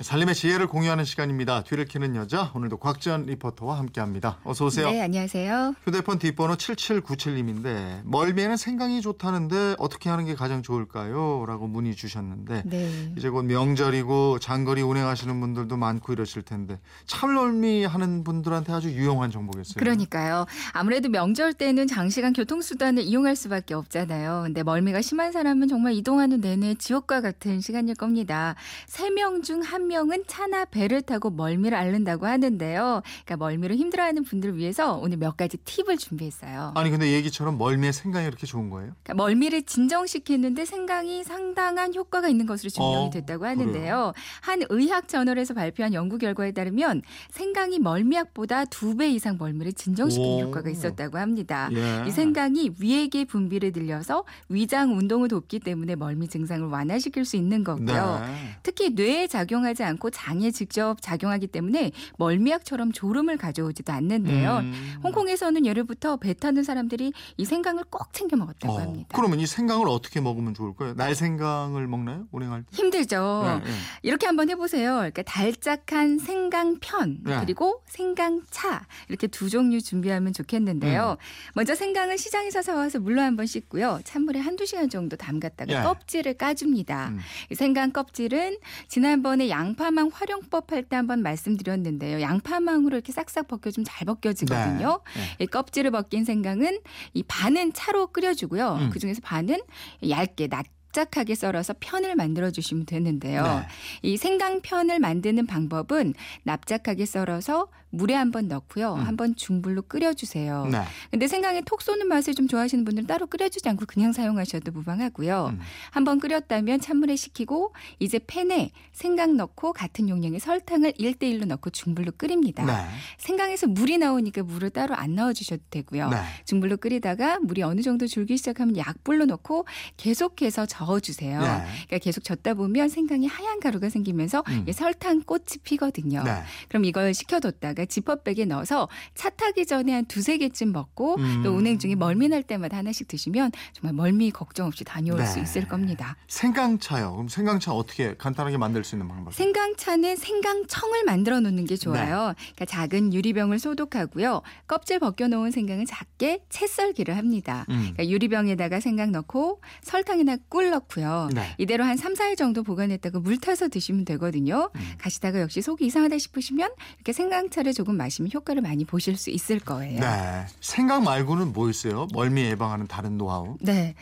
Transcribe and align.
살림의 0.00 0.34
지혜를 0.34 0.66
공유하는 0.66 1.04
시간입니다. 1.04 1.62
뒤를 1.62 1.86
캐는 1.86 2.16
여자 2.16 2.50
오늘도 2.54 2.76
곽지연 2.76 3.26
리포터와 3.26 3.78
함께합니다. 3.78 4.38
어서 4.44 4.66
오세요. 4.66 4.90
네, 4.90 5.00
안녕하세요. 5.00 5.74
휴대폰 5.84 6.18
뒷번호 6.18 6.56
7797님인데 6.56 8.02
멀미에는 8.04 8.58
생강이 8.58 9.00
좋다는데 9.00 9.76
어떻게 9.78 10.10
하는 10.10 10.26
게 10.26 10.34
가장 10.34 10.62
좋을까요? 10.62 11.46
라고 11.46 11.66
문의 11.66 11.96
주셨는데 11.96 12.64
네. 12.66 13.12
이제 13.16 13.30
곧 13.30 13.44
명절이고 13.44 14.38
장거리 14.38 14.82
운행하시는 14.82 15.40
분들도 15.40 15.74
많고 15.78 16.12
이러실 16.12 16.42
텐데 16.42 16.78
참멀미 17.06 17.86
하는 17.86 18.22
분들한테 18.22 18.72
아주 18.74 18.90
유용한 18.90 19.30
정보겠어요. 19.30 19.76
그러니까요. 19.78 20.44
아무래도 20.72 21.08
명절 21.08 21.54
때는 21.54 21.86
장시간 21.86 22.34
교통수단을 22.34 23.02
이용할 23.02 23.34
수밖에 23.34 23.72
없잖아요. 23.72 24.42
근데 24.44 24.62
멀미가 24.62 25.00
심한 25.00 25.32
사람은 25.32 25.68
정말 25.68 25.94
이동하는 25.94 26.42
내내 26.42 26.74
지옥과 26.74 27.22
같은 27.22 27.62
시간일 27.62 27.94
겁니다. 27.94 28.56
세명중한 28.88 29.85
명은 29.86 30.24
차나 30.26 30.64
배를 30.66 31.02
타고 31.02 31.30
멀미를 31.30 31.76
앓는다고 31.78 32.26
하는데요. 32.26 33.02
그러니까 33.24 33.36
멀미로 33.36 33.74
힘들어하는 33.74 34.24
분들을 34.24 34.56
위해서 34.56 34.96
오늘 34.96 35.16
몇 35.18 35.36
가지 35.36 35.56
팁을 35.58 35.96
준비했어요. 35.98 36.72
아니 36.74 36.90
근데 36.90 37.12
얘기처럼 37.12 37.58
멀미에 37.58 37.92
생강이 37.92 38.26
이렇게 38.26 38.46
좋은 38.46 38.70
거예요? 38.70 38.92
그러니까 39.02 39.14
멀미를 39.14 39.62
진정시키는데 39.62 40.64
생강이 40.64 41.24
상당한 41.24 41.94
효과가 41.94 42.28
있는 42.28 42.46
것으로 42.46 42.70
증명이 42.70 43.06
어, 43.06 43.10
됐다고 43.10 43.46
하는데요. 43.46 44.12
한 44.42 44.62
의학 44.70 45.08
저널에서 45.08 45.54
발표한 45.54 45.94
연구 45.94 46.18
결과에 46.18 46.52
따르면 46.52 47.02
생강이 47.30 47.78
멀미약보다 47.78 48.64
두 48.66 48.96
배 48.96 49.10
이상 49.10 49.36
멀미를 49.38 49.74
진정시키는 49.74 50.44
오. 50.46 50.48
효과가 50.48 50.70
있었다고 50.70 51.18
합니다. 51.18 51.68
예. 51.72 52.04
이 52.08 52.10
생강이 52.10 52.70
위액의 52.80 53.26
분비를 53.26 53.72
늘려서 53.74 54.24
위장 54.48 54.96
운동을 54.96 55.28
돕기 55.28 55.58
때문에 55.60 55.96
멀미 55.96 56.28
증상을 56.28 56.66
완화시킬 56.66 57.26
수 57.26 57.36
있는 57.36 57.62
거고요. 57.62 58.20
네. 58.24 58.56
특히 58.62 58.90
뇌에 58.90 59.26
작용하지 59.26 59.75
않고 59.84 60.10
장에 60.10 60.50
직접 60.50 61.00
작용하기 61.00 61.48
때문에 61.48 61.92
멀미약처럼 62.18 62.92
졸음을 62.92 63.36
가져오지도 63.36 63.92
않는데요. 63.92 64.58
음. 64.58 65.00
홍콩에서는 65.04 65.66
예로부터 65.66 66.16
배 66.16 66.34
타는 66.34 66.62
사람들이 66.62 67.12
이 67.36 67.44
생강을 67.44 67.84
꼭 67.90 68.12
챙겨 68.12 68.36
먹었다고 68.36 68.74
어, 68.74 68.80
합니다. 68.80 69.08
그러면 69.14 69.40
이 69.40 69.46
생강을 69.46 69.88
어떻게 69.88 70.20
먹으면 70.20 70.54
좋을까요? 70.54 70.94
날 70.94 71.14
생강을 71.14 71.86
먹나요? 71.86 72.26
운행할 72.32 72.62
때? 72.62 72.68
힘들죠. 72.72 73.42
예, 73.46 73.68
예. 73.68 73.74
이렇게 74.02 74.26
한번 74.26 74.50
해보세요. 74.50 74.96
그러니까 74.96 75.22
달짝한 75.22 76.18
생강편 76.18 77.18
네. 77.22 77.38
그리고 77.40 77.82
생강차 77.86 78.86
이렇게 79.08 79.26
두 79.26 79.48
종류 79.50 79.80
준비하면 79.80 80.32
좋겠는데요. 80.32 81.16
음. 81.18 81.52
먼저 81.54 81.74
생강은 81.74 82.16
시장에서 82.16 82.62
사와서 82.62 83.00
물로 83.00 83.20
한번 83.22 83.46
씻고요. 83.46 84.00
찬물에 84.04 84.40
한두 84.40 84.66
시간 84.66 84.88
정도 84.88 85.16
담갔다가 85.16 85.80
예. 85.80 85.82
껍질을 85.82 86.34
까줍니다. 86.34 87.08
음. 87.08 87.18
이 87.50 87.54
생강 87.54 87.92
껍질은 87.92 88.58
지난번에 88.88 89.48
양 89.48 89.65
파망 89.74 90.10
활용법 90.12 90.70
할 90.72 90.82
때 90.82 90.94
한번 90.96 91.22
말씀드렸는데요. 91.22 92.20
양파망으로 92.20 92.96
이렇게 92.96 93.12
싹싹 93.12 93.48
벗겨주면 93.48 93.84
잘 93.84 94.04
벗겨지거든요. 94.06 95.00
네. 95.14 95.20
네. 95.38 95.44
이 95.44 95.46
껍질을 95.46 95.90
벗긴 95.90 96.24
생강은 96.24 96.78
이 97.14 97.22
반은 97.24 97.72
차로 97.72 98.08
끓여주고요. 98.08 98.74
음. 98.74 98.90
그 98.90 98.98
중에서 98.98 99.20
반은 99.22 99.60
얇게 100.08 100.48
납작하게 100.96 101.34
썰어서 101.34 101.74
편을 101.78 102.16
만들어 102.16 102.50
주시면 102.50 102.86
되는데요. 102.86 103.42
네. 103.42 103.66
이 104.02 104.16
생강편을 104.16 104.98
만드는 104.98 105.46
방법은 105.46 106.14
납작하게 106.44 107.04
썰어서 107.04 107.68
물에 107.90 108.14
한번 108.14 108.48
넣고요. 108.48 108.94
음. 108.94 109.00
한번 109.00 109.36
중불로 109.36 109.82
끓여주세요. 109.82 110.66
네. 110.66 110.82
근데 111.10 111.28
생강에 111.28 111.62
톡 111.62 111.82
쏘는 111.82 112.08
맛을 112.08 112.34
좀 112.34 112.48
좋아하시는 112.48 112.84
분들은 112.84 113.06
따로 113.06 113.26
끓여주지 113.26 113.68
않고 113.68 113.86
그냥 113.86 114.12
사용하셔도 114.12 114.72
무방하고요. 114.72 115.52
음. 115.52 115.60
한번 115.90 116.18
끓였다면 116.18 116.80
찬물에 116.80 117.16
식히고 117.16 117.72
이제 117.98 118.18
팬에 118.26 118.70
생강 118.92 119.36
넣고 119.36 119.72
같은 119.72 120.08
용량의 120.08 120.40
설탕을 120.40 120.92
1대1로 120.92 121.46
넣고 121.46 121.70
중불로 121.70 122.12
끓입니다. 122.16 122.64
네. 122.64 122.72
생강에서 123.18 123.68
물이 123.68 123.98
나오니까 123.98 124.42
물을 124.42 124.70
따로 124.70 124.94
안 124.94 125.14
넣어주셔도 125.14 125.62
되고요. 125.70 126.10
네. 126.10 126.16
중불로 126.44 126.76
끓이다가 126.76 127.38
물이 127.40 127.62
어느 127.62 127.80
정도 127.80 128.06
줄기 128.06 128.36
시작하면 128.36 128.76
약불로 128.76 129.26
넣고 129.26 129.66
계속해서 129.96 130.66
저 130.66 130.85
어주세요. 130.86 131.40
네. 131.40 131.46
그러니까 131.86 131.98
계속 131.98 132.24
젓다 132.24 132.54
보면 132.54 132.88
생강이 132.88 133.26
하얀 133.26 133.60
가루가 133.60 133.88
생기면서 133.88 134.42
음. 134.48 134.64
이 134.68 134.72
설탕 134.72 135.22
꽃이 135.22 135.58
피거든요. 135.62 136.22
네. 136.22 136.42
그럼 136.68 136.84
이걸 136.84 137.12
식혀뒀다가 137.14 137.84
지퍼백에 137.86 138.44
넣어서 138.46 138.88
차 139.14 139.30
타기 139.30 139.66
전에 139.66 139.92
한 139.92 140.04
두세 140.06 140.38
개쯤 140.38 140.72
먹고 140.72 141.16
음. 141.16 141.42
또 141.42 141.52
운행 141.52 141.78
중에 141.78 141.94
멀미 141.94 142.28
날 142.28 142.42
때마다 142.42 142.76
하나씩 142.76 143.08
드시면 143.08 143.52
정말 143.72 143.94
멀미 143.94 144.30
걱정 144.30 144.66
없이 144.66 144.84
다녀올 144.84 145.18
네. 145.18 145.26
수 145.26 145.40
있을 145.40 145.68
겁니다. 145.68 146.16
생강차요. 146.28 147.12
그럼 147.12 147.28
생강차 147.28 147.72
어떻게 147.72 148.14
간단하게 148.16 148.58
만들 148.58 148.84
수 148.84 148.94
있는 148.94 149.08
방법? 149.08 149.34
생강차는 149.34 150.16
생강청을 150.16 151.04
만들어 151.04 151.40
놓는 151.40 151.66
게 151.66 151.76
좋아요. 151.76 152.28
네. 152.28 152.34
그러니까 152.54 152.64
작은 152.66 153.12
유리병을 153.12 153.58
소독하고요. 153.58 154.42
껍질 154.66 154.98
벗겨놓은 154.98 155.50
생강은 155.50 155.86
작게 155.86 156.44
채 156.48 156.66
썰기를 156.66 157.16
합니다. 157.16 157.64
음. 157.70 157.92
그러니까 157.94 158.08
유리병에다가 158.08 158.80
생강 158.80 159.12
넣고 159.12 159.60
설탕이나 159.82 160.36
꿀 160.48 160.70
넣고요. 160.76 161.30
네. 161.34 161.54
이대로 161.58 161.84
한 161.84 161.96
3, 161.96 162.14
4일 162.14 162.36
정도 162.36 162.62
보관했다가 162.62 163.20
물 163.20 163.38
타서 163.38 163.68
드시면 163.68 164.04
되거든요. 164.04 164.70
음. 164.74 164.80
가시다가 164.98 165.40
역시 165.40 165.62
속이 165.62 165.86
이상하다 165.86 166.18
싶으시면 166.18 166.70
이렇게 166.96 167.12
생강차를 167.12 167.72
조금 167.74 167.96
마시면 167.96 168.30
효과를 168.32 168.62
많이 168.62 168.84
보실 168.84 169.16
수 169.16 169.30
있을 169.30 169.60
거예요. 169.60 170.00
네. 170.00 170.46
생강 170.60 171.04
말고는 171.04 171.52
뭐 171.52 171.70
있어요? 171.70 172.06
멀미 172.12 172.42
예방하는 172.42 172.86
다른 172.86 173.18
노하우? 173.18 173.56
네. 173.60 173.94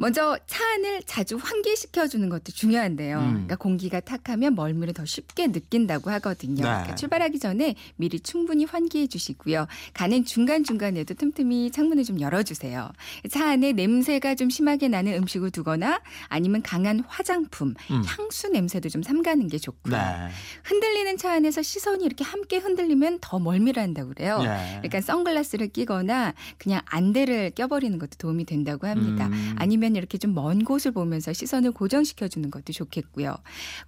먼저 0.00 0.38
차 0.46 0.64
안을 0.74 1.02
자주 1.06 1.36
환기시켜 1.36 2.06
주는 2.06 2.28
것도 2.28 2.52
중요한데요. 2.52 3.18
음. 3.18 3.30
그러니까 3.30 3.56
공기가 3.56 3.98
탁하면 3.98 4.54
멀미를 4.54 4.94
더 4.94 5.04
쉽게 5.04 5.48
느낀다고 5.48 6.08
하거든요. 6.12 6.62
네. 6.62 6.70
그러니까 6.70 6.94
출발하기 6.94 7.40
전에 7.40 7.74
미리 7.96 8.20
충분히 8.20 8.64
환기해 8.64 9.08
주시고요. 9.08 9.66
가는 9.94 10.24
중간 10.24 10.62
중간에도 10.62 11.14
틈틈이 11.14 11.72
창문을 11.72 12.04
좀 12.04 12.20
열어주세요. 12.20 12.92
차 13.28 13.50
안에 13.50 13.72
냄새가 13.72 14.36
좀 14.36 14.50
심하게 14.50 14.86
나는 14.86 15.14
음식을 15.14 15.50
두거나 15.50 16.00
아니면 16.28 16.62
강한 16.62 17.02
화장품, 17.08 17.74
음. 17.90 18.02
향수 18.06 18.50
냄새도 18.50 18.90
좀 18.90 19.02
삼가는 19.02 19.48
게 19.48 19.58
좋고요. 19.58 19.96
네. 19.96 20.28
흔들리는 20.62 21.16
차 21.16 21.32
안에서 21.32 21.60
시선이 21.60 22.04
이렇게 22.04 22.22
함께 22.22 22.58
흔들리면 22.58 23.18
더 23.20 23.40
멀미를 23.40 23.82
한다고 23.82 24.10
그래요. 24.10 24.38
예. 24.42 24.78
그러니까 24.78 25.00
선글라스를 25.00 25.68
끼거나 25.68 26.34
그냥 26.56 26.82
안대를 26.84 27.50
껴버리는 27.56 27.98
것도 27.98 28.10
도움이 28.18 28.44
된다고 28.44 28.86
합니다. 28.86 29.26
음. 29.26 29.56
아니면 29.58 29.87
이렇게 29.96 30.16
좀 30.16 30.38
먼 30.38 30.64
곳을 30.64 30.92
보면서 30.92 31.32
시선을 31.32 31.72
고정시켜 31.72 32.28
주는 32.28 32.50
것도 32.50 32.72
좋겠고요. 32.72 33.36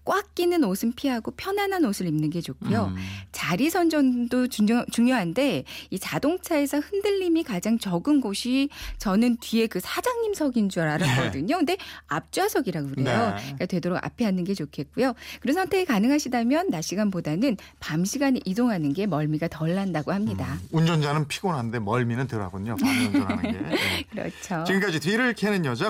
꽉 0.04 0.34
끼는 0.34 0.64
옷은 0.64 0.92
피하고 0.94 1.30
편안한 1.32 1.84
옷을 1.84 2.06
입는 2.06 2.30
게 2.30 2.40
좋고요. 2.40 2.86
음. 2.86 2.96
자리 3.30 3.70
선전도 3.70 4.48
중요, 4.48 4.84
중요한데 4.90 5.64
이 5.90 5.98
자동차에서 5.98 6.80
흔들림이 6.80 7.44
가장 7.44 7.78
적은 7.78 8.20
곳이 8.20 8.68
저는 8.98 9.36
뒤에 9.40 9.68
그 9.68 9.78
사장님석인 9.80 10.70
줄 10.70 10.82
알았거든요. 10.82 11.58
근데 11.58 11.76
앞좌석이라고 12.08 12.88
그래요. 12.88 13.04
네. 13.36 13.42
그러니까 13.42 13.66
되도록 13.66 14.04
앞에 14.04 14.26
앉는 14.26 14.44
게 14.44 14.54
좋겠고요. 14.54 15.14
그런 15.40 15.54
선택이 15.54 15.84
가능하시다면 15.84 16.70
낮 16.70 16.82
시간보다는 16.82 17.56
밤 17.78 18.04
시간에 18.04 18.40
이동하는 18.44 18.92
게 18.92 19.06
멀미가 19.06 19.48
덜 19.48 19.74
난다고 19.74 20.12
합니다. 20.12 20.54
음. 20.54 20.68
운전자는 20.72 21.28
피곤한데 21.28 21.78
멀미는 21.78 22.26
덜하군요. 22.26 22.76
밤에 22.76 23.06
운전하는 23.06 23.42
게. 23.42 23.52
네. 23.70 24.04
그렇죠. 24.10 24.64
지금까지 24.64 24.98
뒤를 25.00 25.34
캐는 25.34 25.64
여자 25.64 25.89